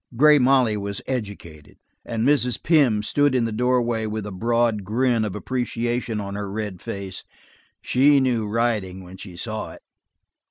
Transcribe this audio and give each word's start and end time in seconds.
Grey 0.15 0.39
Molly 0.39 0.75
was 0.77 1.03
educated, 1.05 1.77
and 2.03 2.27
Mrs. 2.27 2.63
Pym 2.63 3.03
stood 3.03 3.35
in 3.35 3.45
the 3.45 3.51
doorway 3.51 4.07
with 4.07 4.25
a 4.25 4.31
broad 4.31 4.83
grin 4.83 5.23
of 5.23 5.35
appreciation 5.35 6.19
on 6.19 6.33
her 6.33 6.49
red 6.51 6.81
face, 6.81 7.23
she 7.83 8.19
knew 8.19 8.47
riding 8.47 9.03
when 9.03 9.17
she 9.17 9.37
saw 9.37 9.73
it. 9.73 9.83